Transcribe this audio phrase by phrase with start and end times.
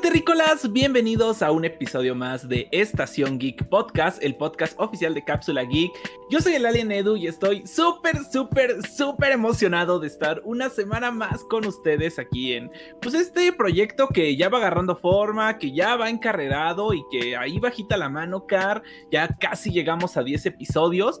[0.00, 5.62] Terrícolas, bienvenidos a un episodio más de Estación Geek Podcast, el podcast oficial de Cápsula
[5.64, 5.92] Geek.
[6.30, 11.10] Yo soy el Alien Edu y estoy súper, súper, súper emocionado de estar una semana
[11.10, 12.70] más con ustedes aquí en
[13.02, 17.58] pues este proyecto que ya va agarrando forma, que ya va encarrerado y que ahí
[17.58, 18.82] bajita la mano, Car,
[19.12, 21.20] ya casi llegamos a 10 episodios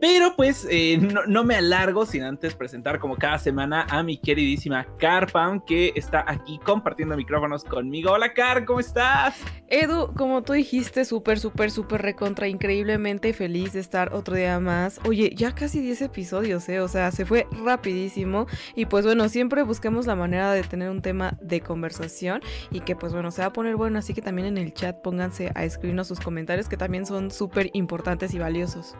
[0.00, 4.86] pero pues eh, no, me alargo sin antes presentar como cada semana a mi queridísima
[4.98, 8.12] Carpam que está aquí compartiendo micrófonos conmigo.
[8.12, 9.36] Hola Car, ¿cómo estás?
[9.68, 15.00] Edu, como tú dijiste, súper, súper, súper recontra, increíblemente feliz de estar otro día más.
[15.04, 16.80] Oye, ya casi 10 episodios, ¿eh?
[16.80, 18.46] O sea, se fue rapidísimo.
[18.74, 22.40] Y pues bueno, siempre buscamos la manera de tener un tema de conversación
[22.70, 23.98] y que pues bueno, se va a poner bueno.
[23.98, 27.70] Así que también en el chat pónganse a escribirnos sus comentarios que también son súper
[27.74, 28.96] importantes y valiosos.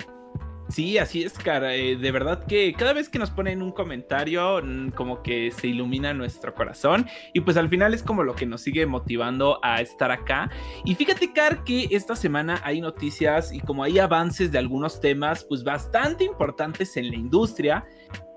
[0.70, 1.74] Sí, así es, cara.
[1.74, 5.66] Eh, de verdad que cada vez que nos ponen un comentario, mm, como que se
[5.66, 7.06] ilumina nuestro corazón.
[7.32, 10.48] Y pues al final es como lo que nos sigue motivando a estar acá.
[10.84, 15.44] Y fíjate, Car, que esta semana hay noticias y como hay avances de algunos temas,
[15.44, 17.84] pues bastante importantes en la industria.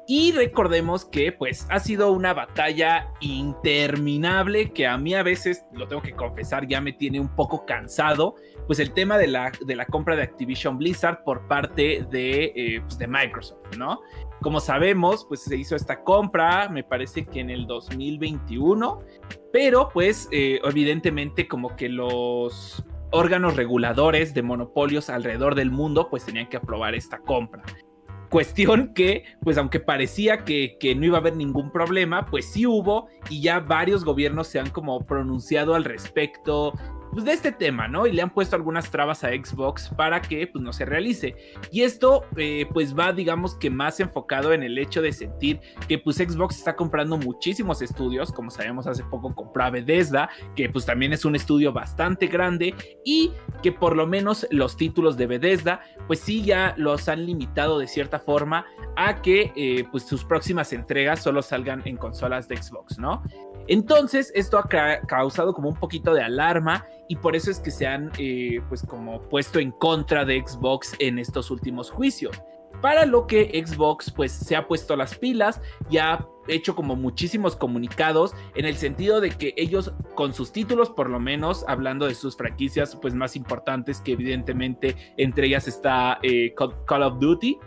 [0.05, 5.87] Y recordemos que pues ha sido una batalla interminable que a mí a veces, lo
[5.87, 8.35] tengo que confesar, ya me tiene un poco cansado,
[8.67, 12.81] pues el tema de la, de la compra de Activision Blizzard por parte de, eh,
[12.81, 14.01] pues, de Microsoft, ¿no?
[14.41, 18.99] Como sabemos, pues se hizo esta compra, me parece que en el 2021,
[19.53, 26.25] pero pues eh, evidentemente como que los órganos reguladores de monopolios alrededor del mundo pues
[26.25, 27.63] tenían que aprobar esta compra.
[28.33, 32.65] Cuestión que, pues aunque parecía que, que, no iba a haber ningún problema, pues sí
[32.65, 36.73] hubo y ya varios gobiernos se han como pronunciado al respecto,
[37.13, 38.07] pues, de este tema, ¿no?
[38.07, 41.35] Y le han puesto algunas trabas a Xbox para que pues no se realice.
[41.71, 45.97] Y esto eh, pues va digamos que más enfocado en el hecho de sentir que
[45.97, 51.13] pues Xbox está comprando muchísimos estudios, como sabemos hace poco compró Bethesda, que pues también
[51.13, 52.75] es un estudio bastante grande
[53.05, 53.31] y
[53.61, 57.87] que por lo menos los títulos de Bethesda pues sí ya los han limitado de
[57.87, 62.99] cierta forma a que eh, pues sus próximas entregas solo salgan en consolas de Xbox,
[62.99, 63.23] ¿no?
[63.67, 64.67] Entonces, esto ha
[65.07, 68.83] causado como un poquito de alarma y por eso es que se han eh, pues
[68.83, 72.41] como puesto en contra de Xbox en estos últimos juicios.
[72.81, 77.55] Para lo que Xbox pues se ha puesto las pilas y ha hecho como muchísimos
[77.55, 82.15] comunicados en el sentido de que ellos con sus títulos por lo menos hablando de
[82.15, 87.57] sus franquicias pues más importantes que evidentemente entre ellas está eh, Call of Duty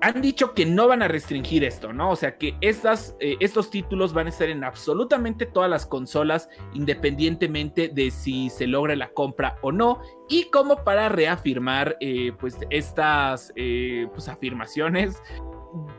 [0.00, 2.10] han dicho que no van a restringir esto, ¿no?
[2.10, 7.88] O sea que eh, estos títulos van a estar en absolutamente todas las consolas, independientemente
[7.88, 10.00] de si se logra la compra o no.
[10.28, 15.22] Y como para reafirmar eh, pues estas eh, pues, afirmaciones,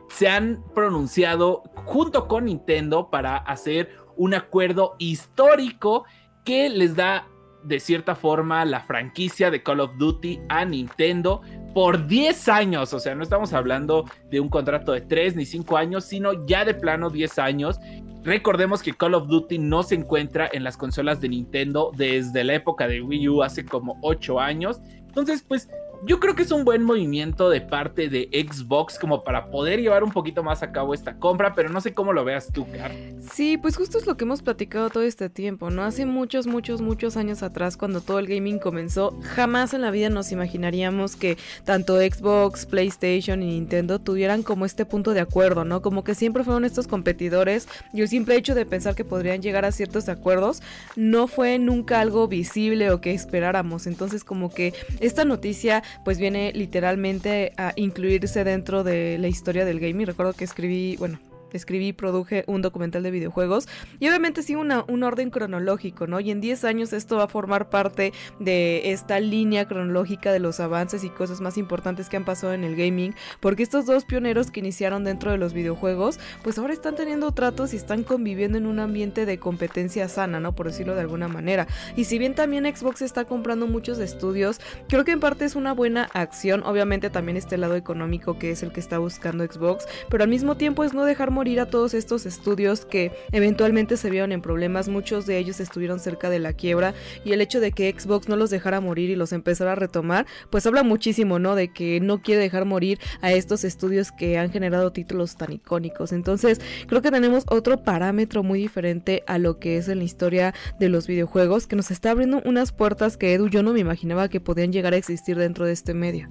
[0.10, 6.06] se han pronunciado junto con Nintendo para hacer un acuerdo histórico
[6.44, 7.28] que les da
[7.64, 11.42] de cierta forma la franquicia de Call of Duty a Nintendo
[11.78, 12.92] por 10 años.
[12.96, 16.66] O sea, no estamos hablando de un contrato de 3 ni 5 años, sino ya
[16.66, 17.80] de plano 10 años.
[18.24, 22.56] Recordemos que Call of Duty no se encuentra en las consolas de Nintendo desde la
[22.56, 24.82] época de Wii U hace como 8 años.
[25.06, 25.70] Entonces, pues
[26.06, 30.04] yo creo que es un buen movimiento de parte de Xbox como para poder llevar
[30.04, 32.92] un poquito más a cabo esta compra, pero no sé cómo lo veas tú, Car.
[33.32, 35.84] Sí, pues justo es lo que hemos platicado todo este tiempo, ¿no?
[35.84, 40.10] Hace muchos, muchos, muchos años atrás, cuando todo el gaming comenzó, jamás en la vida
[40.10, 45.82] nos imaginaríamos que tanto Xbox, PlayStation y Nintendo tuvieran como este punto de acuerdo, ¿no?
[45.82, 49.66] Como que siempre fueron estos competidores y el simple hecho de pensar que podrían llegar
[49.66, 50.62] a ciertos acuerdos
[50.96, 53.88] no fue nunca algo visible o que esperáramos.
[53.88, 59.80] Entonces, como que esta noticia pues viene literalmente a incluirse dentro de la historia del
[59.80, 60.08] gaming.
[60.08, 61.20] Recuerdo que escribí, bueno,
[61.54, 63.68] escribí y produje un documental de videojuegos
[64.00, 66.20] y obviamente sí una, un orden cronológico, ¿no?
[66.20, 70.60] Y en 10 años esto va a formar parte de esta línea cronológica de los
[70.60, 74.52] avances y cosas más importantes que han pasado en el gaming, porque estos dos pioneros
[74.52, 78.66] que iniciaron dentro de los videojuegos, pues ahora están teniendo tratos y están conviviendo en
[78.66, 80.54] un ambiente de competencia sana, ¿no?
[80.54, 81.68] Por decirlo de alguna manera.
[81.96, 85.74] Y si bien también Xbox está comprando muchos estudios, creo que en parte es una
[85.74, 90.24] buena acción, obviamente también este lado económico que es el que está buscando Xbox, pero
[90.24, 94.32] al mismo tiempo es no dejar morir a todos estos estudios que eventualmente se vieron
[94.32, 97.94] en problemas, muchos de ellos estuvieron cerca de la quiebra y el hecho de que
[97.96, 101.54] Xbox no los dejara morir y los empezara a retomar, pues habla muchísimo, ¿no?
[101.54, 106.12] De que no quiere dejar morir a estos estudios que han generado títulos tan icónicos.
[106.12, 110.56] Entonces, creo que tenemos otro parámetro muy diferente a lo que es en la historia
[110.80, 114.28] de los videojuegos, que nos está abriendo unas puertas que Edu yo no me imaginaba
[114.28, 116.30] que podían llegar a existir dentro de este medio.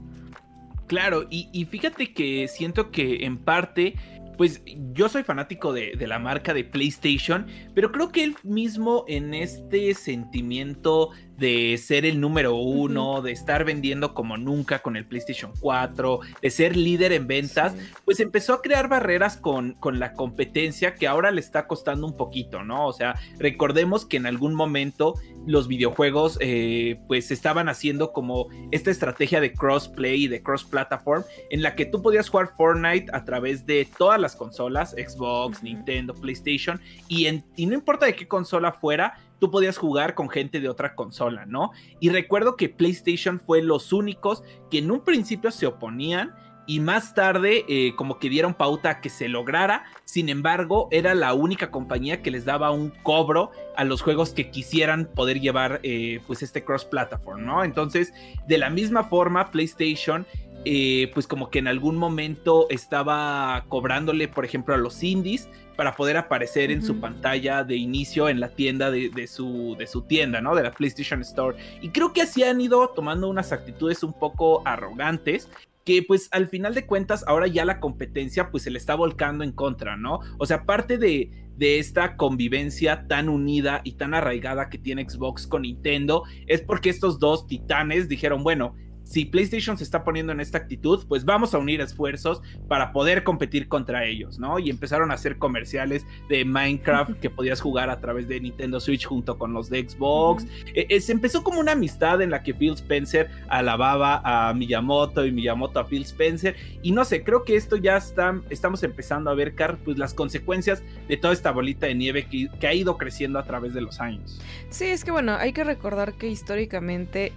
[0.87, 3.97] Claro, y, y fíjate que siento que en parte
[4.37, 4.63] pues
[4.93, 9.95] yo soy fanático de, la marca de PlayStation, pero creo que él mismo en este
[9.95, 16.21] sentimiento de ser el número uno, de estar vendiendo como nunca con el PlayStation 4,
[16.43, 17.75] de ser líder en ventas,
[18.05, 22.17] pues empezó a crear barreras con, con la competencia que ahora le está costando un
[22.17, 22.87] poquito, ¿no?
[22.87, 25.15] O sea, recordemos que en algún momento
[25.47, 31.25] los videojuegos eh, pues estaban haciendo como esta estrategia de crossplay y de cross platform
[31.51, 36.15] en la que tú podías jugar Fortnite a través de todas las consolas, Xbox, Nintendo,
[36.15, 40.61] PlayStation, y, en, y no importa de qué consola fuera, tú podías jugar con gente
[40.61, 41.73] de otra consola, ¿no?
[42.01, 46.35] Y recuerdo que PlayStation fue los únicos que en un principio se oponían
[46.67, 49.85] y más tarde eh, como que dieron pauta a que se lograra.
[50.05, 54.51] Sin embargo, era la única compañía que les daba un cobro a los juegos que
[54.51, 57.63] quisieran poder llevar eh, pues este cross platform, ¿no?
[57.65, 58.13] Entonces,
[58.49, 60.27] de la misma forma, PlayStation
[60.69, 65.95] eh, pues como que en algún momento estaba cobrándole, por ejemplo, a los indies para
[65.95, 70.03] poder aparecer en su pantalla de inicio en la tienda de, de, su, de su
[70.03, 70.55] tienda, ¿no?
[70.55, 71.57] De la PlayStation Store.
[71.81, 75.49] Y creo que así han ido tomando unas actitudes un poco arrogantes
[75.87, 79.45] que pues al final de cuentas ahora ya la competencia pues se le está volcando
[79.45, 80.19] en contra, ¿no?
[80.37, 85.47] O sea, parte de, de esta convivencia tan unida y tan arraigada que tiene Xbox
[85.47, 88.75] con Nintendo es porque estos dos titanes dijeron, bueno,
[89.07, 93.23] si PlayStation se está poniendo en esta actitud, pues vamos a unir esfuerzos para poder
[93.23, 94.59] competir contra ellos, ¿no?
[94.59, 99.07] Y empezaron a hacer comerciales de Minecraft que podías jugar a través de Nintendo Switch
[99.07, 100.45] junto con los de Xbox.
[100.75, 105.25] E, e, se empezó como una amistad en la que Phil Spencer alababa a Miyamoto
[105.25, 106.57] y Miyamoto a Phil Spencer.
[106.83, 110.15] Y no sé, creo que esto ya está, estamos empezando a ver, Car, pues las
[110.15, 113.83] consecuencias de toda esta bolita de nieve que, que ha ido creciendo a través de
[113.83, 114.41] los años.
[114.71, 117.33] Sí, es que bueno, hay que recordar que históricamente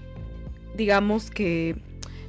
[0.80, 1.76] digamos que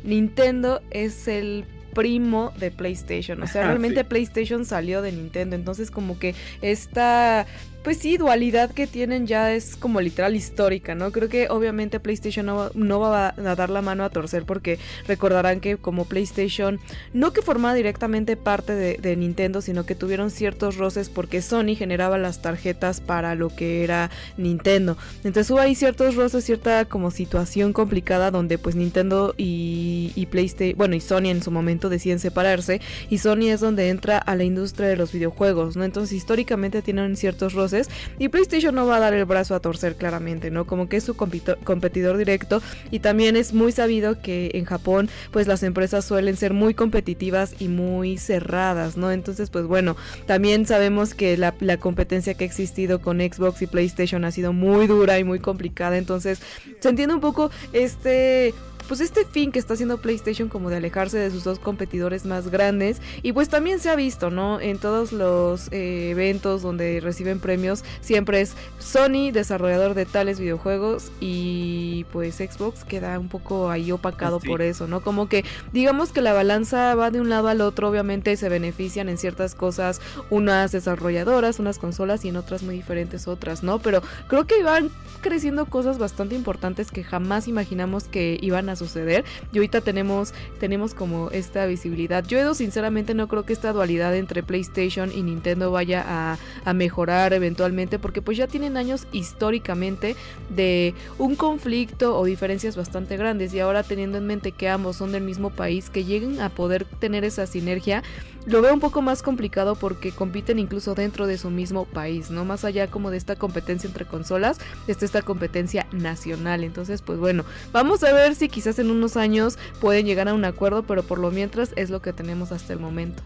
[0.02, 1.64] Nintendo es el
[1.94, 3.42] primo de PlayStation.
[3.42, 5.54] O sea, realmente PlayStation salió de Nintendo.
[5.56, 7.46] Entonces, como que esta
[7.82, 11.12] pues sí, dualidad que tienen ya es como literal histórica, ¿no?
[11.12, 12.44] Creo que obviamente PlayStation
[12.74, 16.78] no, va a dar la mano a torcer porque recordarán que como PlayStation,
[17.14, 22.18] no que formaba directamente parte de, Nintendo, sino que tuvieron ciertos roces porque Sony generaba
[22.18, 24.96] las tarjetas para lo que era Nintendo.
[25.24, 30.76] Entonces hubo ahí ciertos roces, cierta como situación complicada donde pues Nintendo y, y PlayStation,
[30.76, 34.44] bueno, y Sony en su momento deciden separarse y Sony es donde entra a la
[34.44, 35.84] industria de los videojuegos, ¿no?
[35.84, 37.69] Entonces históricamente tienen ciertos roces
[38.18, 40.66] y PlayStation no va a dar el brazo a torcer claramente, ¿no?
[40.66, 45.46] Como que es su competidor directo y también es muy sabido que en Japón pues
[45.46, 49.10] las empresas suelen ser muy competitivas y muy cerradas, ¿no?
[49.12, 49.96] Entonces pues bueno,
[50.26, 54.86] también sabemos que la, competencia que ha existido con Xbox y PlayStation ha sido muy
[54.86, 56.40] dura y muy complicada, entonces
[56.80, 58.54] se entiende un poco este
[58.90, 62.48] pues este fin que está haciendo PlayStation como de alejarse de sus dos competidores más
[62.48, 64.60] grandes y pues también se ha visto, ¿no?
[64.60, 71.12] En todos los eh, eventos donde reciben premios siempre es Sony, desarrollador de tales videojuegos
[71.20, 75.02] y pues Xbox queda un poco ahí opacado por eso, ¿no?
[75.02, 79.08] Como que digamos que la balanza va de un lado al otro, obviamente se benefician
[79.08, 80.00] en ciertas cosas
[80.30, 83.78] unas desarrolladoras, unas consolas y en otras muy diferentes otras, ¿no?
[83.78, 84.90] Pero creo que van
[85.20, 90.94] creciendo cosas bastante importantes que jamás imaginamos que iban a suceder y ahorita tenemos, tenemos
[90.94, 92.24] como esta visibilidad.
[92.24, 97.32] Yo sinceramente no creo que esta dualidad entre PlayStation y Nintendo vaya a, a mejorar
[97.32, 100.16] eventualmente porque pues ya tienen años históricamente
[100.48, 105.12] de un conflicto o diferencias bastante grandes y ahora teniendo en mente que ambos son
[105.12, 108.02] del mismo país, que lleguen a poder tener esa sinergia,
[108.46, 112.44] lo veo un poco más complicado porque compiten incluso dentro de su mismo país, ¿no?
[112.44, 116.64] Más allá como de esta competencia entre consolas, está esta competencia nacional.
[116.64, 120.44] Entonces, pues bueno, vamos a ver si quizás en unos años pueden llegar a un
[120.44, 123.22] acuerdo, pero por lo mientras es lo que tenemos hasta el momento.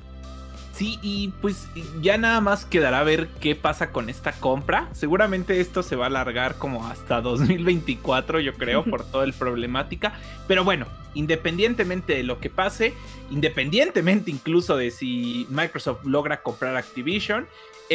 [0.75, 1.69] Sí, y pues
[2.01, 4.89] ya nada más quedará ver qué pasa con esta compra.
[4.93, 10.19] Seguramente esto se va a alargar como hasta 2024, yo creo, por toda el problemática.
[10.49, 12.93] Pero bueno, independientemente de lo que pase,
[13.31, 17.47] independientemente incluso de si Microsoft logra comprar Activision,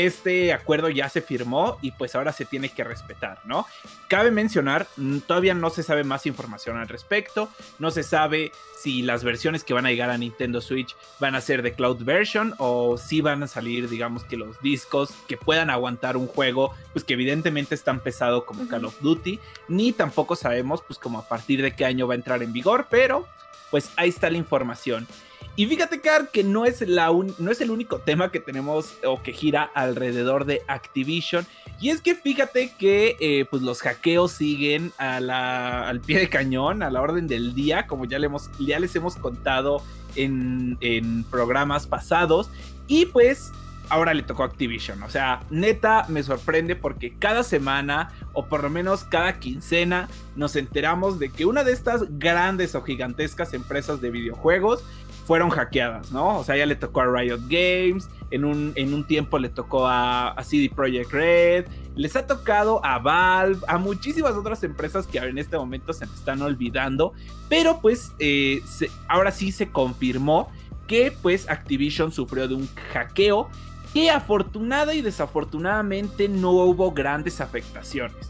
[0.05, 3.65] este acuerdo ya se firmó y pues ahora se tiene que respetar, ¿no?
[4.07, 9.01] Cabe mencionar, mm, todavía no se sabe más información al respecto, no se sabe si
[9.01, 12.53] las versiones que van a llegar a Nintendo Switch van a ser de cloud version
[12.57, 17.03] o si van a salir, digamos que los discos que puedan aguantar un juego, pues
[17.03, 21.27] que evidentemente es tan pesado como Call of Duty, ni tampoco sabemos pues como a
[21.27, 23.27] partir de qué año va a entrar en vigor, pero
[23.69, 25.07] pues ahí está la información.
[25.55, 29.21] Y fíjate, Car, que no es, la no es el único tema que tenemos o
[29.21, 31.45] que gira alrededor de Activision.
[31.81, 36.89] Y es que fíjate que eh, pues los hackeos siguen al pie de cañón, a
[36.89, 39.81] la orden del día, como ya, le hemos, ya les hemos contado
[40.15, 42.49] en, en programas pasados.
[42.87, 43.51] Y pues
[43.89, 45.03] ahora le tocó Activision.
[45.03, 50.55] O sea, neta me sorprende porque cada semana, o por lo menos cada quincena, nos
[50.55, 54.83] enteramos de que una de estas grandes o gigantescas empresas de videojuegos
[55.29, 56.39] fueron hackeadas, ¿no?
[56.39, 59.85] O sea, ya le tocó a Riot Games, en un, en un tiempo le tocó
[59.85, 65.37] a, CD Projekt Red, les ha tocado a Valve, a muchísimas otras empresas que en
[65.37, 67.13] este momento se me están olvidando,
[67.47, 68.63] pero pues eh,
[69.07, 70.49] ahora sí se confirmó
[70.87, 73.49] que pues Activision sufrió de un hackeo
[73.93, 78.28] que afortunada y desafortunadamente no hubo grandes afectaciones.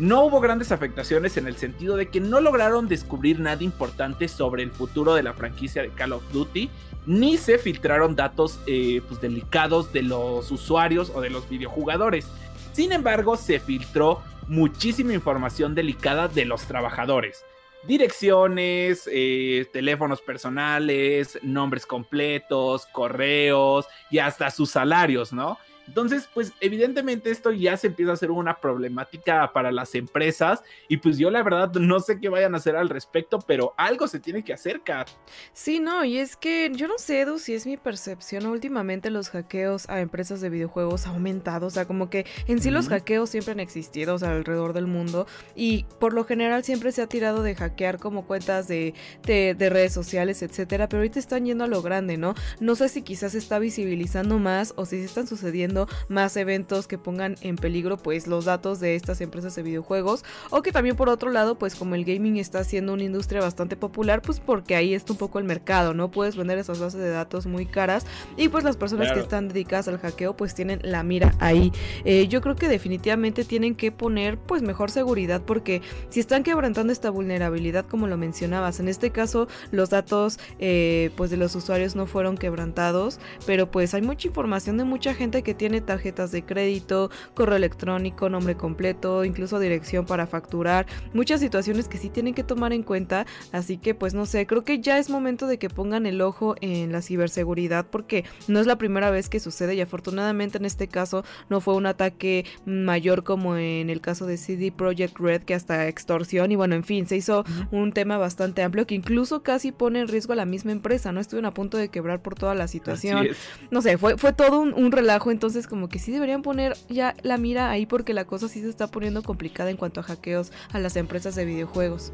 [0.00, 4.62] No hubo grandes afectaciones en el sentido de que no lograron descubrir nada importante sobre
[4.62, 6.70] el futuro de la franquicia de Call of Duty,
[7.04, 12.28] ni se filtraron datos eh, pues, delicados de los usuarios o de los videojugadores.
[12.72, 17.44] Sin embargo, se filtró muchísima información delicada de los trabajadores.
[17.86, 25.58] Direcciones, eh, teléfonos personales, nombres completos, correos y hasta sus salarios, ¿no?
[25.90, 30.98] Entonces, pues evidentemente esto ya se empieza a hacer una problemática para las empresas y
[30.98, 34.20] pues yo la verdad no sé qué vayan a hacer al respecto, pero algo se
[34.20, 35.08] tiene que hacer, Kat.
[35.52, 39.30] Sí, no, y es que yo no sé, Edu, si es mi percepción, últimamente los
[39.30, 43.30] hackeos a empresas de videojuegos ha aumentado, o sea, como que en sí los hackeos
[43.30, 47.08] siempre han existido, o sea, alrededor del mundo y por lo general siempre se ha
[47.08, 48.94] tirado de hackear como cuentas de,
[49.24, 52.36] de, de redes sociales, etcétera, pero ahorita están yendo a lo grande, ¿no?
[52.60, 56.86] No sé si quizás se está visibilizando más o si se están sucediendo más eventos
[56.86, 60.96] que pongan en peligro pues los datos de estas empresas de videojuegos o que también
[60.96, 64.76] por otro lado pues como el gaming está siendo una industria bastante popular pues porque
[64.76, 66.10] ahí está un poco el mercado, ¿no?
[66.10, 68.06] Puedes vender esas bases de datos muy caras
[68.36, 71.72] y pues las personas que están dedicadas al hackeo pues tienen la mira ahí.
[72.04, 76.92] Eh, yo creo que definitivamente tienen que poner pues mejor seguridad porque si están quebrantando
[76.92, 81.96] esta vulnerabilidad como lo mencionabas, en este caso los datos eh, pues de los usuarios
[81.96, 86.42] no fueron quebrantados, pero pues hay mucha información de mucha gente que tiene tarjetas de
[86.42, 92.42] crédito, correo electrónico, nombre completo, incluso dirección para facturar, muchas situaciones que sí tienen que
[92.42, 95.68] tomar en cuenta, así que pues no sé, creo que ya es momento de que
[95.68, 99.82] pongan el ojo en la ciberseguridad porque no es la primera vez que sucede y
[99.82, 104.72] afortunadamente en este caso no fue un ataque mayor como en el caso de CD
[104.72, 108.86] Projekt Red que hasta extorsión y bueno, en fin, se hizo un tema bastante amplio
[108.86, 111.20] que incluso casi pone en riesgo a la misma empresa, ¿no?
[111.20, 113.28] Estuvieron a punto de quebrar por toda la situación.
[113.70, 117.36] No sé, fue, fue todo un relajo, entonces como que sí deberían poner ya la
[117.36, 120.78] mira ahí porque la cosa sí se está poniendo complicada en cuanto a hackeos a
[120.78, 122.12] las empresas de videojuegos.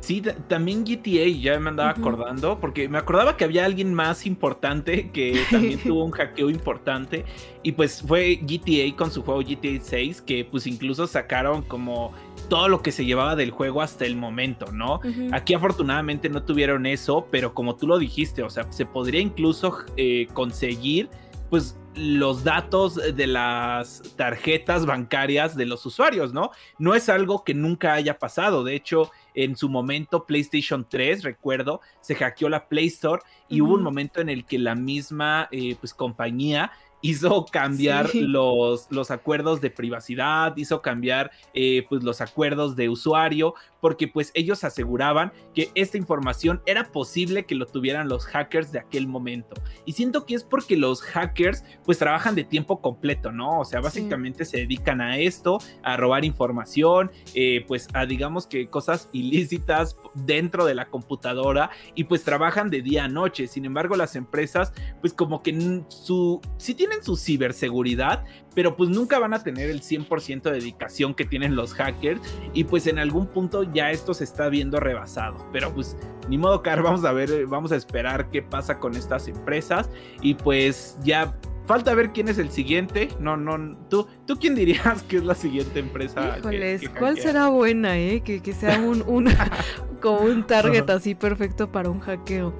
[0.00, 5.10] Sí, también GTA ya me andaba acordando, porque me acordaba que había alguien más importante
[5.10, 7.26] que también tuvo un hackeo importante,
[7.62, 12.14] y pues fue GTA con su juego GTA 6, que pues incluso sacaron como
[12.48, 15.00] todo lo que se llevaba del juego hasta el momento, ¿no?
[15.32, 19.76] Aquí afortunadamente no tuvieron eso, pero como tú lo dijiste, o sea, se podría incluso
[19.98, 21.10] eh, conseguir
[21.50, 26.50] pues los datos de las tarjetas bancarias de los usuarios, ¿no?
[26.78, 28.62] No es algo que nunca haya pasado.
[28.62, 33.74] De hecho, en su momento PlayStation 3, recuerdo, se hackeó la Play Store y hubo
[33.74, 39.60] un momento en el que la misma eh, pues, compañía hizo cambiar los, los acuerdos
[39.60, 45.70] de privacidad, hizo cambiar eh, pues los acuerdos de usuario, porque pues ellos aseguraban que
[45.74, 49.54] esta información era posible que lo tuvieran los hackers de aquel momento.
[49.84, 53.60] Y siento que es porque los hackers pues trabajan de tiempo completo, ¿no?
[53.60, 58.68] O sea, básicamente se dedican a esto, a robar información, eh, pues a digamos que
[58.68, 63.46] cosas ilícitas dentro de la computadora y pues trabajan de día a noche.
[63.46, 69.18] Sin embargo, las empresas pues como que su, si tienen su ciberseguridad, pero pues nunca
[69.18, 72.20] van a tener el 100% de dedicación que tienen los hackers
[72.52, 75.96] y pues en algún punto ya esto se está viendo rebasado, pero pues
[76.28, 79.88] ni modo car, vamos a ver, vamos a esperar qué pasa con estas empresas
[80.20, 81.34] y pues ya
[81.66, 83.08] falta ver quién es el siguiente.
[83.20, 86.38] No, no, tú, tú quién dirías que es la siguiente empresa.
[86.38, 88.22] Híjoles, ¿cuál será buena, eh?
[88.22, 89.28] Que, que sea un, un
[90.00, 92.52] como un target así perfecto para un hackeo.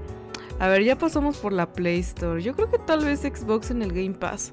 [0.60, 2.42] A ver, ya pasamos por la Play Store.
[2.42, 4.52] Yo creo que tal vez Xbox en el Game Pass.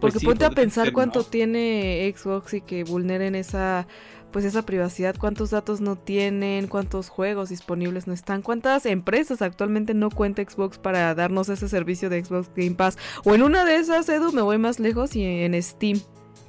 [0.00, 3.86] Pues Porque ponte a pensar cuánto tiene Xbox y que vulneren esa
[4.32, 9.94] pues esa privacidad, cuántos datos no tienen, cuántos juegos disponibles no están, cuántas empresas actualmente
[9.94, 12.98] no cuenta Xbox para darnos ese servicio de Xbox Game Pass.
[13.24, 16.00] O en una de esas, Edu, me voy más lejos y en Steam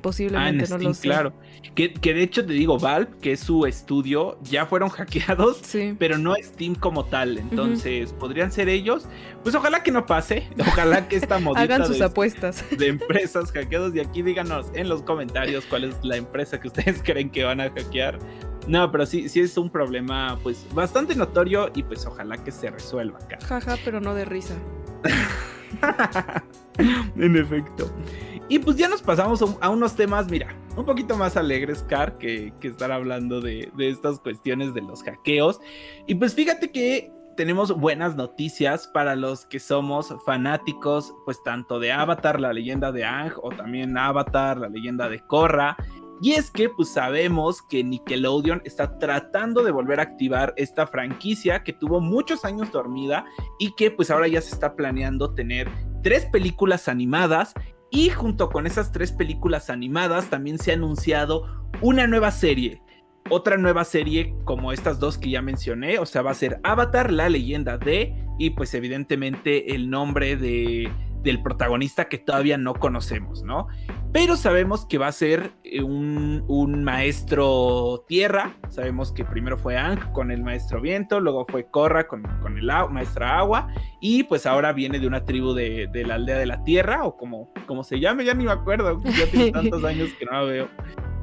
[0.07, 1.01] posiblemente, Ah, no lo Steam, sé.
[1.01, 1.33] claro.
[1.75, 5.95] Que, que de hecho te digo, Valve, que es su estudio, ya fueron hackeados, Sí.
[5.99, 7.37] pero no Steam como tal.
[7.37, 9.05] Entonces, podrían ser ellos.
[9.43, 10.47] Pues ojalá que no pase.
[10.59, 12.63] Ojalá que esta modita Hagan sus de, apuestas.
[12.77, 13.93] de empresas hackeados.
[13.95, 17.59] Y aquí díganos en los comentarios cuál es la empresa que ustedes creen que van
[17.61, 18.17] a hackear.
[18.67, 22.69] No, pero sí, sí es un problema, pues, bastante notorio y pues ojalá que se
[22.69, 23.37] resuelva acá.
[23.45, 24.55] Jaja, pero no de risa.
[27.15, 27.89] en efecto.
[28.49, 31.83] Y pues ya nos pasamos a, un- a unos temas, mira, un poquito más alegres,
[31.83, 35.59] Car, que, que estar hablando de, de estas cuestiones de los hackeos.
[36.07, 41.91] Y pues fíjate que tenemos buenas noticias para los que somos fanáticos, pues tanto de
[41.91, 45.75] Avatar, la leyenda de Ang, o también Avatar, la leyenda de Korra.
[46.19, 51.63] Y es que pues sabemos que Nickelodeon está tratando de volver a activar esta franquicia
[51.63, 53.25] que tuvo muchos años dormida
[53.59, 55.69] y que pues ahora ya se está planeando tener
[56.01, 57.53] tres películas animadas
[57.91, 62.81] y junto con esas tres películas animadas también se ha anunciado una nueva serie.
[63.29, 67.11] Otra nueva serie como estas dos que ya mencioné, o sea, va a ser Avatar,
[67.11, 70.89] la leyenda de, y pues evidentemente el nombre de,
[71.23, 73.67] del protagonista que todavía no conocemos, ¿no?
[74.13, 79.77] Pero sabemos que va a ser eh, un, un maestro tierra, sabemos que primero fue
[79.77, 83.67] Ang con el maestro viento, luego fue Korra con, con el agua, maestra agua,
[83.99, 87.17] y pues ahora viene de una tribu de, de la aldea de la tierra, o
[87.17, 90.43] como, como se llame, ya ni me acuerdo, ya tiene tantos años que no la
[90.43, 90.69] veo,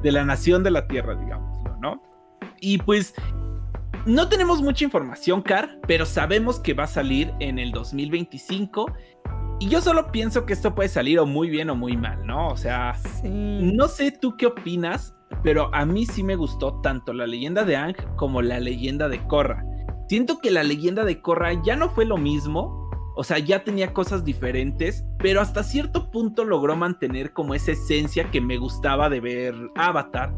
[0.03, 2.01] de la nación de la tierra, digámoslo, ¿no?
[2.61, 3.15] Y pues
[4.05, 8.85] no tenemos mucha información, Car, pero sabemos que va a salir en el 2025.
[9.59, 12.49] Y yo solo pienso que esto puede salir o muy bien o muy mal, ¿no?
[12.49, 13.29] O sea, Sí.
[13.29, 17.77] no sé tú qué opinas, pero a mí sí me gustó tanto la leyenda de
[17.77, 19.63] Ang como la leyenda de Korra.
[20.09, 23.93] Siento que la leyenda de Korra ya no fue lo mismo, o sea, ya tenía
[23.93, 29.21] cosas diferentes, pero hasta cierto punto logró mantener como esa esencia que me gustaba de
[29.21, 30.35] ver Avatar.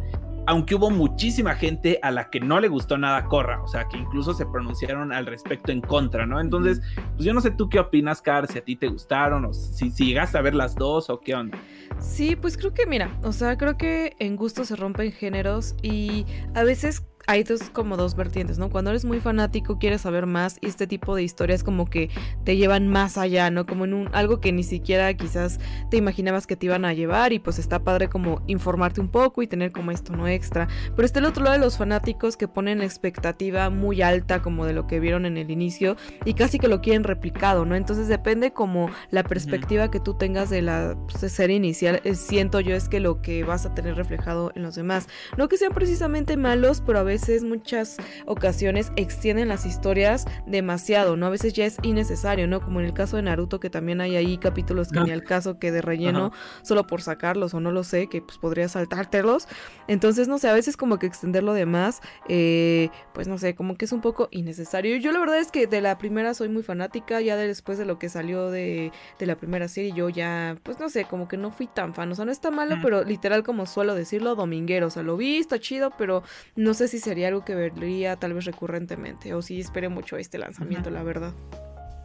[0.48, 3.98] Aunque hubo muchísima gente a la que no le gustó nada Korra, o sea, que
[3.98, 6.40] incluso se pronunciaron al respecto en contra, ¿no?
[6.40, 6.82] Entonces,
[7.14, 9.92] pues yo no sé tú qué opinas, Car, si a ti te gustaron o si,
[9.92, 11.58] si llegaste a ver las dos o qué onda.
[12.00, 16.26] Sí, pues creo que, mira, o sea, creo que en gusto se rompen géneros y
[16.56, 18.70] a veces hay dos, como dos vertientes, ¿no?
[18.70, 22.10] Cuando eres muy fanático, quieres saber más y este tipo de historias como que
[22.46, 23.66] te llevan más allá, ¿no?
[23.66, 25.60] Como en un, algo que ni siquiera quizás
[25.92, 29.42] te imaginabas que te iban a llevar y pues está padre como informarte un poco
[29.42, 30.26] y tener como esto, ¿no?
[30.26, 30.70] Extra.
[30.96, 34.66] Pero está el otro lado de los fanáticos que ponen la expectativa muy alta como
[34.66, 37.76] de lo que vieron en el inicio y casi que lo quieren replicado, ¿no?
[37.76, 42.62] Entonces depende como la perspectiva que tú tengas de la pues, serie inicial, eh, siento
[42.62, 45.10] yo es que lo que vas a tener reflejado en los demás.
[45.36, 51.26] No que sean precisamente malos, pero a veces muchas ocasiones extienden las historias demasiado, ¿no?
[51.26, 52.62] A veces ya es innecesario, ¿no?
[52.62, 55.60] Como en el caso de Naruto, que también hay ahí capítulos que ni al caso
[55.60, 56.36] que de relleno, Ajá.
[56.64, 59.48] solo por sacarlos o no lo sé, que pues podría saltártelos.
[59.88, 63.76] Entonces, no sé, a veces como que extenderlo de más, eh, pues no sé, como
[63.76, 64.98] que es un poco innecesario.
[64.98, 67.86] Yo la verdad es que de la primera soy muy fanática, ya de- después de
[67.86, 71.38] lo que salió de, de la primera serie, yo ya, pues no sé, como que
[71.38, 72.12] no fui tan fan.
[72.12, 72.82] O sea, no está malo, Mm.
[72.82, 74.88] pero literal como suelo decirlo, dominguero.
[74.88, 76.24] O sea, lo vi, está chido, pero
[76.56, 80.38] no sé si sería algo que vería tal vez recurrentemente o si esperé mucho este
[80.38, 81.34] lanzamiento, la verdad.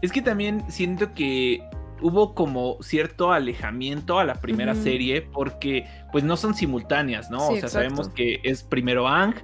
[0.01, 1.63] Es que también siento que
[2.01, 7.39] hubo como cierto alejamiento a la primera serie porque pues no son simultáneas, ¿no?
[7.39, 7.79] Sí, o sea, exacto.
[7.79, 9.35] sabemos que es primero Ang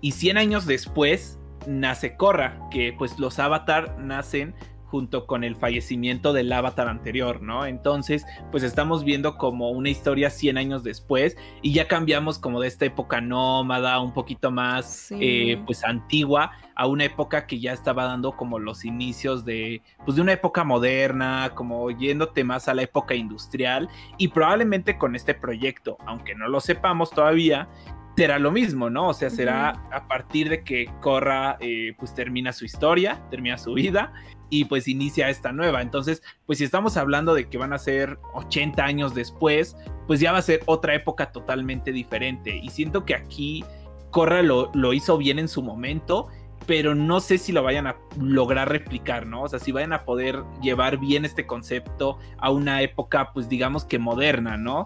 [0.00, 4.54] y 100 años después nace Korra, que pues los Avatar nacen
[4.96, 7.66] junto con el fallecimiento del avatar anterior, ¿no?
[7.66, 12.68] Entonces, pues estamos viendo como una historia 100 años después y ya cambiamos como de
[12.68, 15.16] esta época nómada, un poquito más, Sí.
[15.20, 20.16] eh, pues antigua, a una época que ya estaba dando como los inicios de, pues
[20.16, 25.34] de una época moderna, como yéndote más a la época industrial y probablemente con este
[25.34, 27.68] proyecto, aunque no lo sepamos todavía,
[28.16, 29.08] será lo mismo, ¿no?
[29.08, 33.74] O sea, será a partir de que Corra eh, pues termina su historia, termina su
[33.74, 34.10] vida
[34.50, 35.82] y pues inicia esta nueva.
[35.82, 40.32] Entonces, pues si estamos hablando de que van a ser 80 años después, pues ya
[40.32, 42.56] va a ser otra época totalmente diferente.
[42.56, 43.64] Y siento que aquí
[44.10, 46.28] Corra lo, lo hizo bien en su momento,
[46.66, 49.42] pero no sé si lo vayan a lograr replicar, ¿no?
[49.42, 53.84] O sea, si vayan a poder llevar bien este concepto a una época, pues digamos
[53.84, 54.84] que moderna, ¿no?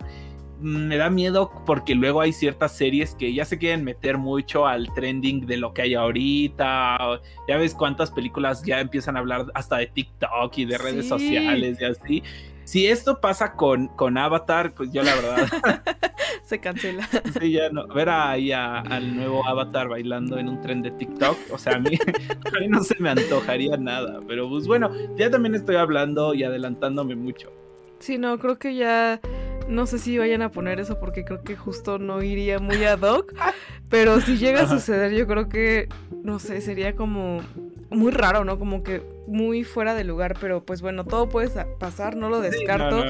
[0.61, 4.93] Me da miedo porque luego hay ciertas series que ya se quieren meter mucho al
[4.95, 7.21] trending de lo que hay ahorita.
[7.49, 11.09] Ya ves cuántas películas ya empiezan a hablar hasta de TikTok y de redes Sí.
[11.09, 12.23] sociales y así.
[12.65, 15.49] Si esto pasa con, con Avatar, pues yo la verdad,
[16.45, 17.09] Se cancela.
[17.41, 17.87] sí, ya no.
[17.89, 21.79] Ver ahí a- al nuevo Avatar bailando en un tren de TikTok, o sea, a
[21.81, 21.91] mí,
[22.57, 24.21] a mí no se me antojaría nada.
[24.29, 27.51] Pero pues bueno, ya también estoy hablando y adelantándome mucho.
[27.99, 29.21] Sí, no, creo que ya.
[29.69, 33.01] No sé si vayan a poner eso porque creo que justo no iría muy ad
[33.01, 33.35] hoc.
[33.89, 35.89] Pero si llega a suceder, yo creo que,
[36.23, 37.41] no sé, sería como
[37.91, 38.59] muy raro, ¿no?
[38.59, 41.49] Como que muy fuera de lugar, pero pues bueno, todo puede
[41.79, 43.05] pasar, no lo descarto,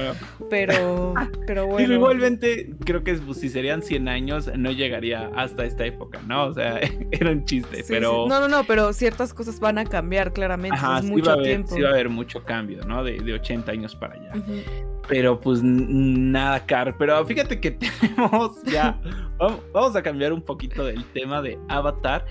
[0.49, 1.13] pero
[1.47, 1.93] pero bueno.
[1.93, 6.45] igualmente creo que pues, si serían 100 años no llegaría hasta esta época, ¿no?
[6.45, 6.79] O sea,
[7.11, 11.05] era un chiste, pero No, no, no, pero ciertas cosas van a cambiar claramente, es
[11.05, 11.75] mucho va a haber, tiempo.
[11.75, 13.03] Sí va a haber mucho cambio, ¿no?
[13.03, 14.33] De, de 80 años para allá.
[15.07, 18.99] Pero pues nada, Car, pero fíjate que tenemos ya
[19.73, 22.25] vamos a cambiar un poquito del tema de Avatar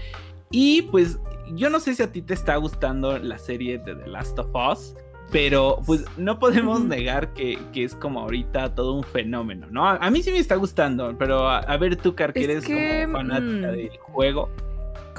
[0.50, 1.18] y pues
[1.54, 4.50] yo no sé si a ti te está gustando la serie de The Last of
[4.54, 4.94] Us,
[5.30, 9.86] pero pues no podemos negar que, es como ahorita todo un fenómeno, ¿no?
[9.86, 13.68] A, mí sí me está gustando, pero a, ver tú, Car, que eres como fanática
[13.68, 14.50] mm, del juego.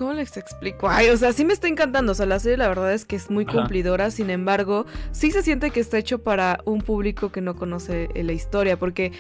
[0.02, 0.90] ¿Cómo les explico?
[0.90, 2.14] Ay, o sea, sí me está encantando.
[2.14, 4.10] O sea, la serie la verdad es que es muy cumplidora.
[4.10, 8.24] Sin embargo, sí se siente que está hecho para un público que no conoce eh,
[8.24, 8.80] la historia.
[8.80, 9.12] Porque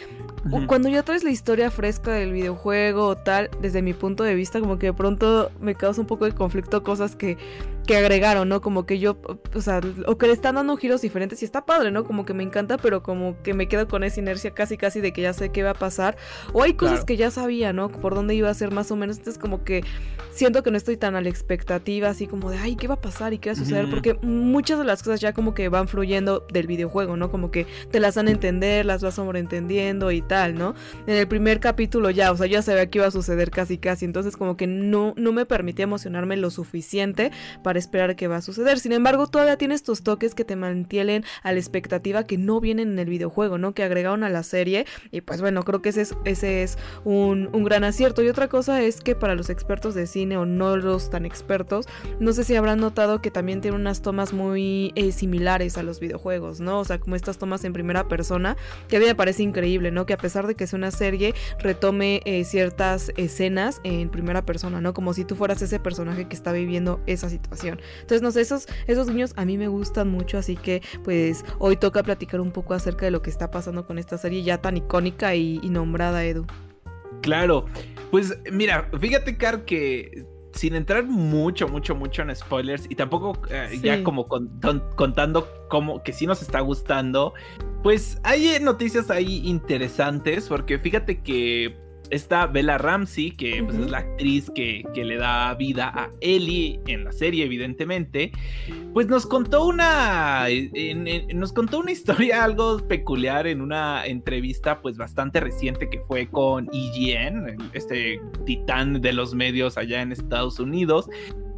[0.66, 4.60] cuando ya traes la historia fresca del videojuego o tal, desde mi punto de vista,
[4.60, 7.38] como que de pronto me causa un poco de conflicto cosas que
[7.86, 8.62] que agregaron, ¿no?
[8.62, 9.18] Como que yo,
[9.54, 12.04] o sea, o que le están dando giros diferentes y está padre, ¿no?
[12.04, 15.14] Como que me encanta, pero como que me quedo con esa inercia casi casi de
[15.14, 16.18] que ya sé qué va a pasar.
[16.54, 17.90] O hay cosas que ya sabía, ¿no?
[17.90, 19.18] Por dónde iba a ser más o menos.
[19.18, 19.84] Entonces como que
[20.32, 23.02] siento que no estoy tan a la expectativa, así como de, ay, ¿qué va a
[23.02, 23.90] pasar y qué va a suceder?
[23.90, 27.32] Porque muchas de las cosas ya como que van fluyendo del videojuego, ¿no?
[27.32, 30.76] Como que te las dan a entender, las vas sobreentendiendo y tal, ¿no?
[31.08, 34.06] En el primer capítulo ya, o sea, ya sabía qué iba a suceder casi casi.
[34.06, 37.32] Entonces como que no, no me permitía emocionarme lo suficiente
[37.64, 38.80] para para esperar qué va a suceder.
[38.80, 42.92] Sin embargo, todavía tienes estos toques que te mantienen a la expectativa que no vienen
[42.92, 43.74] en el videojuego, ¿no?
[43.74, 44.86] Que agregaron a la serie.
[45.10, 48.24] Y pues bueno, creo que ese es, ese es un, gran acierto.
[48.24, 51.86] Y otra cosa es que para los expertos de cine o no los tan expertos,
[52.20, 56.02] no sé si habrán notado que también tiene unas tomas muy eh, similares a los
[56.02, 56.78] videojuegos, ¿no?
[56.82, 58.58] O sea, como estas tomas en primera persona,
[58.90, 60.06] que a mí me parece increíble, ¿no?
[60.06, 64.82] Que a pesar de que es una serie, retome eh, ciertas escenas en primera persona,
[64.82, 64.94] ¿no?
[64.94, 67.61] Como si tú fueras ese personaje que está viviendo esa situación.
[67.70, 71.78] Entonces, no sé, esos, esos guiños a mí me gustan mucho, así que pues hoy
[71.78, 74.78] toca platicar un poco acerca de lo que está pasando con esta serie ya tan
[74.78, 76.46] icónica y, nombrada, Edu.
[77.22, 77.66] Claro,
[78.10, 83.80] pues mira, fíjate, Car, que sin entrar mucho, mucho, mucho en spoilers y tampoco eh,
[83.82, 87.34] ya como contando como que sí nos está gustando,
[87.84, 91.81] pues hay noticias ahí interesantes porque fíjate que
[92.12, 97.06] esta Bella Ramsey, que pues, es la actriz que, le da vida a Ellie en
[97.06, 98.32] la serie, evidentemente,
[98.94, 100.46] pues nos contó una.
[101.34, 106.70] nos contó una historia algo peculiar en una entrevista, pues bastante reciente que fue con
[106.72, 111.10] EGN, este titán de los medios allá en Estados Unidos.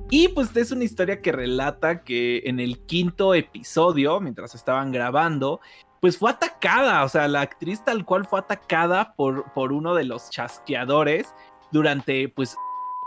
[0.10, 5.60] Y pues es una historia que relata que en el quinto episodio, mientras estaban grabando,
[6.04, 10.04] pues fue atacada, o sea, la actriz tal cual fue atacada por, por uno de
[10.04, 11.34] los chasqueadores
[11.72, 12.58] durante, pues,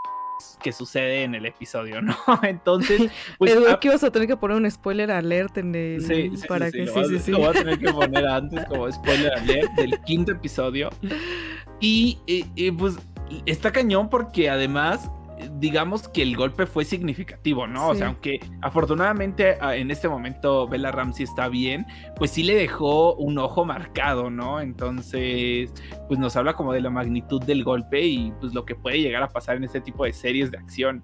[0.62, 2.16] que sucede en el episodio, ¿no?
[2.42, 3.52] Entonces, pues...
[3.52, 6.00] Eduardo, que ibas a tener que poner un spoiler alert en el...
[6.06, 6.86] Sí, sí, para que...
[6.86, 7.30] sí, sí, sí.
[7.32, 10.88] Lo voy a tener que poner antes como spoiler alert del quinto episodio.
[11.80, 12.96] Y, y pues
[13.44, 15.10] está cañón porque además
[15.58, 17.88] digamos que el golpe fue significativo, ¿no?
[17.88, 22.54] O sea, aunque afortunadamente ah, en este momento Bella Ramsey está bien, pues sí le
[22.54, 24.60] dejó un ojo marcado, ¿no?
[24.60, 25.72] Entonces,
[26.08, 29.22] pues nos habla como de la magnitud del golpe y pues lo que puede llegar
[29.22, 31.02] a pasar en este tipo de series de acción.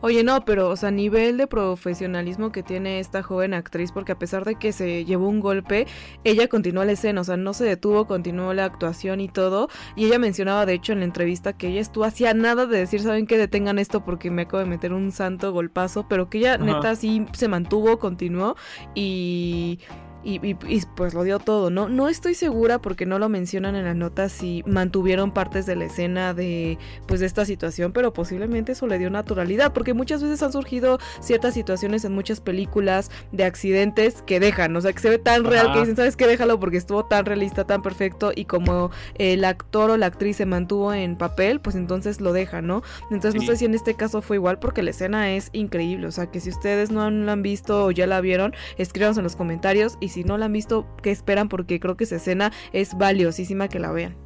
[0.00, 4.18] Oye, no, pero, o sea, nivel de profesionalismo que tiene esta joven actriz, porque a
[4.18, 5.86] pesar de que se llevó un golpe,
[6.24, 9.68] ella continuó la escena, o sea, no se detuvo, continuó la actuación y todo.
[9.96, 13.00] Y ella mencionaba, de hecho, en la entrevista que ella estuvo hacía nada de decir,
[13.00, 16.06] ¿saben que detengan esto porque me acabo de meter un santo golpazo?
[16.08, 18.56] Pero que ella, neta, sí se mantuvo, continuó
[18.94, 19.80] y
[20.24, 20.54] y,
[20.96, 21.88] pues lo dio todo, ¿no?
[21.88, 25.84] No estoy segura porque no lo mencionan en la nota si mantuvieron partes de la
[25.84, 30.42] escena de pues de esta situación, pero posiblemente eso le dio naturalidad, porque muchas veces
[30.42, 35.10] han surgido ciertas situaciones en muchas películas de accidentes que dejan, o sea, que se
[35.10, 36.26] ve tan real que dicen, ¿sabes qué?
[36.26, 40.46] Déjalo porque estuvo tan realista, tan perfecto y como el actor o la actriz se
[40.46, 42.82] mantuvo en papel, pues entonces lo dejan, ¿no?
[43.10, 46.12] Entonces no sé si en este caso fue igual porque la escena es increíble, o
[46.12, 49.36] sea, que si ustedes no la han visto o ya la vieron, escríbanos en los
[49.36, 51.48] comentarios y si no la han visto, ¿qué esperan?
[51.48, 54.16] Porque creo que esa escena es valiosísima que la vean.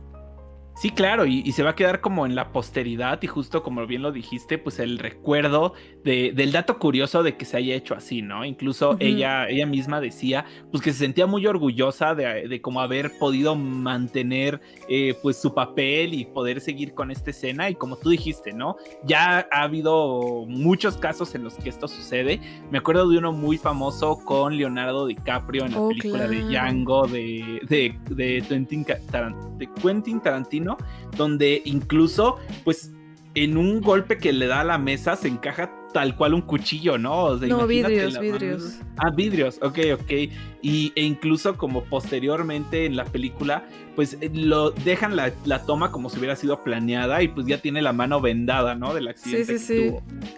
[0.79, 4.01] Sí, claro, y, se va a quedar como en la posteridad y justo como bien
[4.01, 5.73] lo dijiste, pues el recuerdo
[6.05, 8.45] de, del dato curioso de que se haya hecho así, ¿no?
[8.45, 13.11] Incluso ella, ella misma decía, pues que se sentía muy orgullosa de, de como haber
[13.19, 18.11] podido mantener eh, pues su papel y poder seguir con esta escena y como tú
[18.11, 18.77] dijiste, ¿no?
[19.03, 22.41] Ya ha habido muchos casos en los que esto sucede.
[22.71, 27.09] Me acuerdo de uno muy famoso con Leonardo DiCaprio en la oh, película de Django
[27.09, 28.45] de, de, de,
[29.59, 30.68] de Quentin Tarantino
[31.17, 32.93] donde incluso, pues,
[33.35, 36.99] en un golpe que le da a la mesa se encaja tal cual un cuchillo,
[36.99, 37.37] ¿no?
[37.37, 38.81] no, vidrios, vidrios.
[38.97, 40.11] Ah, vidrios, ok, ok.
[40.61, 43.65] Y, e incluso como posteriormente en la película,
[43.97, 45.33] pues eh, lo dejan la,
[45.65, 48.93] toma como si hubiera sido planeada y pues ya tiene la mano vendada, ¿no?
[48.93, 49.95] Del accidente sí, sí, sí.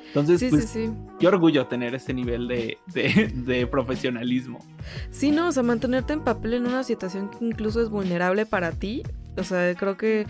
[0.09, 0.79] Entonces, pues,
[1.19, 4.65] qué orgullo tener ese nivel de, de, de profesionalismo.
[5.11, 8.73] Sí, no, o sea, mantenerte en papel en una situación que incluso es vulnerable para
[8.73, 9.03] ti,
[9.37, 10.27] o sea, creo que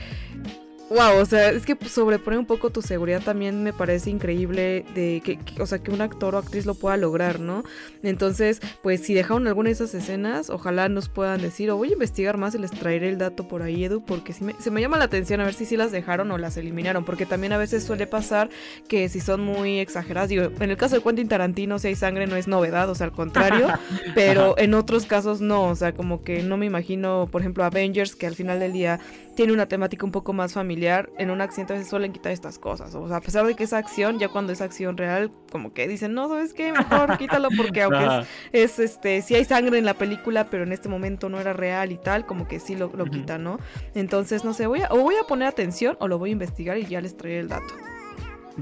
[0.91, 5.23] Wow, o sea, es que sobrepone un poco tu seguridad también me parece increíble de
[5.25, 7.63] que, o sea, que un actor o actriz lo pueda lograr, ¿no?
[8.03, 11.93] Entonces, pues si dejaron alguna de esas escenas, ojalá nos puedan decir, o voy a
[11.93, 14.99] investigar más y les traeré el dato por ahí, Edu, porque si se me llama
[14.99, 17.85] la atención a ver si sí las dejaron o las eliminaron, porque también a veces
[17.85, 18.51] suele pasar
[18.89, 22.27] que si son muy exageradas, digo, en el caso de Quentin Tarantino, si hay sangre
[22.27, 23.69] no es novedad, o sea, al contrario,
[24.17, 28.17] pero en otros casos no, o sea, como que no me imagino, por ejemplo, Avengers,
[28.17, 28.99] que al final del día
[29.41, 32.59] tiene una temática un poco más familiar, en un accidente a veces suelen quitar estas
[32.59, 32.95] cosas.
[32.95, 35.87] O sea, a pesar de que es acción, ya cuando es acción real, como que
[35.89, 36.73] dicen, no, ¿sabes qué?
[36.73, 40.89] Mejor quítalo porque aunque es, este, sí hay sangre en la película, pero en este
[40.89, 43.59] momento no era real y tal, como que sí lo, lo quitan, ¿no?
[43.95, 46.79] Entonces, no sé, voy a, o voy a poner atención o lo voy a investigar
[46.79, 47.90] y ya les traeré el dato.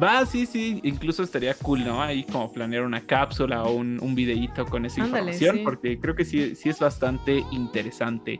[0.00, 2.02] Va, sí, sí, incluso estaría cool, ¿no?
[2.02, 6.24] Ahí como planear una cápsula o un, un videíto con esa información, porque creo que
[6.24, 8.38] sí, sí es bastante interesante.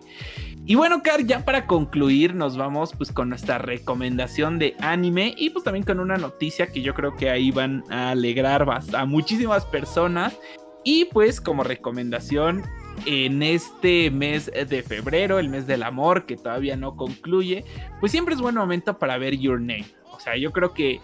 [0.67, 5.51] Y bueno, Car, ya para concluir, nos vamos pues con nuestra recomendación de anime y
[5.51, 9.65] pues también con una noticia que yo creo que ahí van a alegrar a muchísimas
[9.65, 10.37] personas.
[10.85, 12.63] Y pues como recomendación,
[13.07, 17.65] en este mes de febrero, el mes del amor, que todavía no concluye,
[18.01, 19.87] pues siempre es buen momento para ver Your Name.
[20.19, 21.01] O sea, yo creo que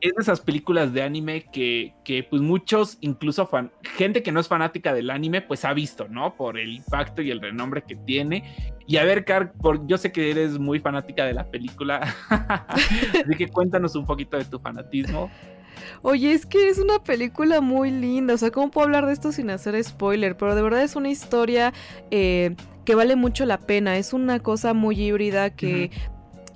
[0.00, 4.40] es de esas películas de anime que, que pues muchos, incluso fan, gente que no
[4.40, 6.34] es fanática del anime, pues ha visto, ¿no?
[6.34, 8.42] Por el impacto y el renombre que tiene.
[8.88, 12.00] Y a ver, Car, por, yo sé que eres muy fanática de la película,
[12.68, 15.30] así que cuéntanos un poquito de tu fanatismo.
[16.02, 19.30] Oye, es que es una película muy linda, o sea, ¿cómo puedo hablar de esto
[19.30, 20.36] sin hacer spoiler?
[20.36, 21.72] Pero de verdad es una historia
[22.10, 25.92] eh, que vale mucho la pena, es una cosa muy híbrida que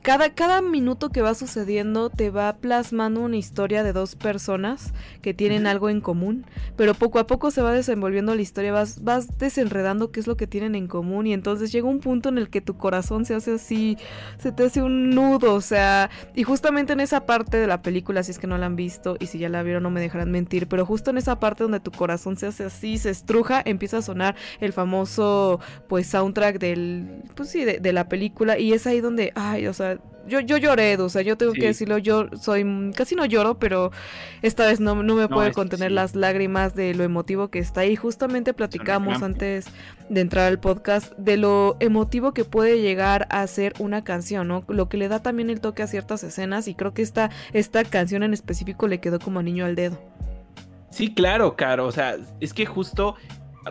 [0.07, 5.67] cada, minuto que va sucediendo te va plasmando una historia de dos personas que tienen
[5.67, 10.13] algo en común, pero poco a poco se va desenvolviendo la historia, vas, vas desenredando
[10.13, 12.61] qué es lo que tienen en común y entonces llega un punto en el que
[12.61, 13.99] tu corazón se hace así,
[14.39, 18.23] se te hace un nudo, o sea, y justamente en esa parte de la película,
[18.23, 20.31] si es que no la han visto y si ya la vieron no me dejarán
[20.31, 23.99] mentir, pero justo en esa parte donde tu corazón se hace así, se estruja, empieza
[23.99, 28.87] a sonar el famoso pues soundtrack del, pues sí, de, de la película y es
[28.87, 29.96] ahí donde, ay, o sea,
[30.27, 33.93] yo, yo lloré, o sea, yo tengo que decirlo, yo soy, casi no lloro, pero
[34.43, 37.97] esta vez no, no me puedo contener las lágrimas de lo emotivo que está ahí.
[37.97, 39.67] Justamente platicamos antes
[40.09, 44.65] de entrar al podcast de lo emotivo que puede llegar a ser una canción, ¿no?
[44.69, 47.85] Lo que le da también el toque a ciertas escenas y creo que esta, esta
[47.85, 49.99] canción en específico le quedó como niño al dedo.
[50.91, 53.17] Sí, claro, Caro, o sea, es que justo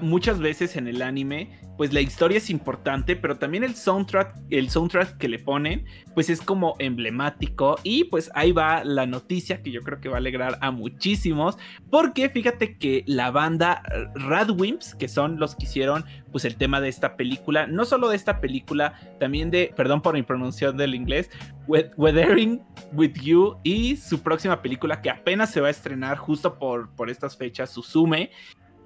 [0.01, 4.69] muchas veces en el anime pues la historia es importante, pero también el soundtrack, el
[4.69, 9.71] soundtrack que le ponen, pues es como emblemático y pues ahí va la noticia que
[9.71, 11.57] yo creo que va a alegrar a muchísimos,
[11.89, 13.83] porque fíjate que la banda
[14.15, 18.15] Radwimps, que son los que hicieron pues el tema de esta película, no solo de
[18.15, 21.29] esta película, también de, perdón por mi pronunciación del inglés,
[21.67, 22.61] Weathering
[22.93, 27.09] with You y su próxima película que apenas se va a estrenar justo por, por
[27.09, 28.29] estas fechas, Susume,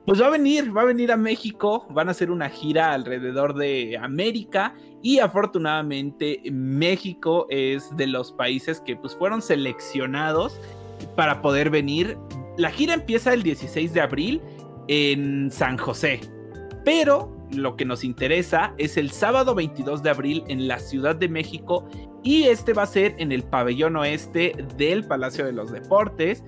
[0.05, 3.55] pues va a venir, va a venir a México, van a hacer una gira alrededor
[3.55, 10.59] de América y afortunadamente México es de los países que pues fueron seleccionados
[11.15, 12.17] para poder venir.
[12.57, 14.41] La gira empieza el 16 de abril
[14.87, 16.19] en San José,
[16.83, 21.29] pero lo que nos interesa es el sábado 22 de abril en la Ciudad de
[21.29, 21.87] México
[22.23, 26.43] y este va a ser en el pabellón oeste del Palacio de los Deportes.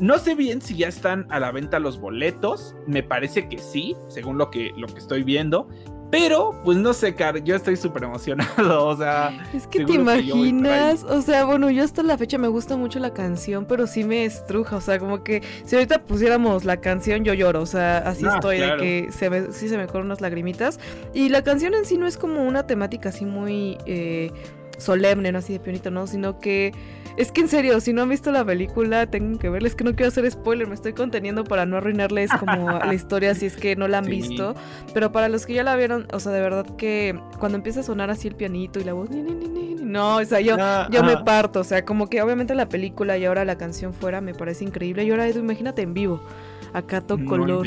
[0.00, 2.74] No sé bien si ya están a la venta los boletos.
[2.86, 5.68] Me parece que sí, según lo que, lo que estoy viendo.
[6.10, 9.46] Pero, pues no sé, Car, yo estoy súper emocionado, o sea...
[9.54, 13.14] Es que te imaginas, o sea, bueno, yo hasta la fecha me gusta mucho la
[13.14, 17.32] canción, pero sí me estruja, o sea, como que si ahorita pusiéramos la canción yo
[17.32, 20.80] lloro, o sea, así estoy, de que se me, sí se me corren unas lagrimitas.
[21.14, 23.78] Y la canción en sí no es como una temática así muy...
[23.86, 24.32] Eh,
[24.80, 26.72] solemne, no así de pionito, no, sino que
[27.16, 29.94] es que en serio, si no han visto la película, tengo que verles que no
[29.94, 33.76] quiero hacer spoiler, me estoy conteniendo para no arruinarles como la historia si es que
[33.76, 34.54] no la han visto.
[34.94, 37.82] Pero para los que ya la vieron, o sea, de verdad que cuando empieza a
[37.82, 40.88] sonar así el pianito y la voz, ni, ni, ni, no, o sea, yo, ah,
[40.90, 44.20] yo me parto, o sea, como que obviamente la película y ahora la canción fuera
[44.20, 45.04] me parece increíble.
[45.04, 46.22] Y ahora, Edu, imagínate en vivo
[46.72, 47.66] acá color.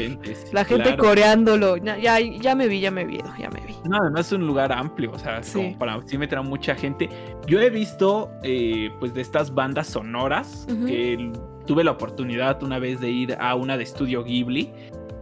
[0.52, 1.78] la gente coreándolo.
[1.78, 3.76] Ya, ya, me vi, ya me vi, ya me vi.
[3.86, 7.10] No, además es un lugar amplio, o sea, como para sí meter a mucha gente.
[7.48, 11.32] Yo he visto, eh, pues, de estas bandas sonoras que
[11.66, 14.74] tuve la oportunidad una vez de ir a una de estudio Ghibli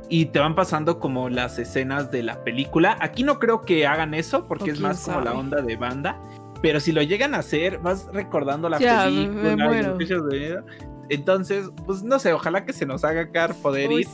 [0.10, 2.98] y te van pasando como las escenas de la película.
[3.00, 6.22] Aquí no creo que hagan eso porque es más como la onda de banda.
[6.62, 9.56] Pero si lo llegan a hacer, vas recordando la película.
[9.56, 9.56] Me
[11.12, 14.08] entonces, pues no sé, ojalá que se nos haga car poder ir.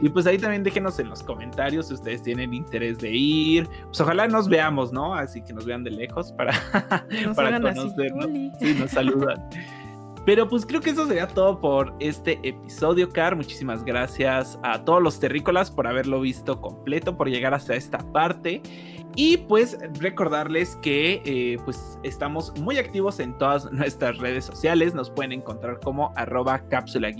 [0.00, 3.68] Y pues ahí también déjenos en los comentarios si ustedes tienen interés de ir.
[3.86, 5.12] Pues ojalá nos veamos, ¿no?
[5.12, 6.52] Así que nos vean de lejos para,
[7.34, 8.26] para conocernos.
[8.60, 9.42] Sí, nos saludan.
[10.26, 13.36] Pero pues creo que eso sería todo por este episodio, Car.
[13.36, 18.60] Muchísimas gracias a todos los terrícolas por haberlo visto completo, por llegar hasta esta parte.
[19.14, 24.94] Y pues recordarles que eh, pues estamos muy activos en todas nuestras redes sociales.
[24.94, 27.12] Nos pueden encontrar como arroba cápsula.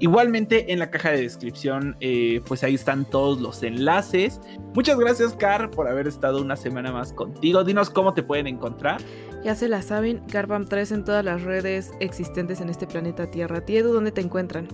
[0.00, 4.40] Igualmente en la caja de descripción eh, pues ahí están todos los enlaces.
[4.74, 7.62] Muchas gracias Car por haber estado una semana más contigo.
[7.62, 9.00] Dinos cómo te pueden encontrar.
[9.44, 13.60] Ya se la saben, Garbam3 en todas las redes existentes en este planeta Tierra.
[13.60, 14.68] Tiedu, ¿dónde te encuentran?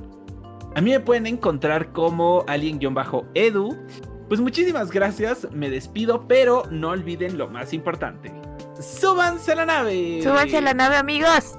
[0.77, 3.77] A mí me pueden encontrar como alien-edu
[4.31, 8.33] pues muchísimas gracias, me despido, pero no olviden lo más importante.
[8.81, 10.21] ¡Súbanse a la nave!
[10.23, 11.59] ¡Súbanse a la nave, amigos!